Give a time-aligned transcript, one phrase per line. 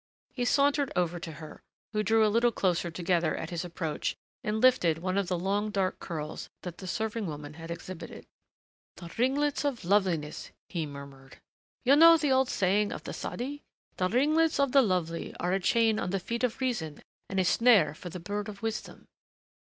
[0.33, 1.61] He sauntered over to her,
[1.93, 5.69] who drew a little closer together at his approach, and lifted one of the long
[5.69, 8.25] dark curls that the serving woman had exhibited.
[8.95, 11.37] "The ringlets of loveliness," he murmured.
[11.85, 13.61] "You know the old saying of the Sadi?
[13.97, 17.45] 'The ringlets of the lovely are a chain on the feet of reason and a
[17.45, 19.07] snare for the bird of wisdom.'...